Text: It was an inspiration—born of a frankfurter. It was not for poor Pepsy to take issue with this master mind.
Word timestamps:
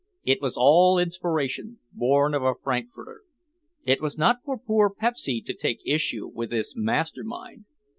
It 0.23 0.41
was 0.41 0.57
an 0.59 0.99
inspiration—born 1.03 2.33
of 2.33 2.41
a 2.41 2.55
frankfurter. 2.55 3.21
It 3.85 4.01
was 4.01 4.17
not 4.17 4.41
for 4.43 4.57
poor 4.57 4.89
Pepsy 4.89 5.41
to 5.45 5.53
take 5.53 5.79
issue 5.85 6.27
with 6.27 6.49
this 6.49 6.73
master 6.75 7.23
mind. 7.23 7.65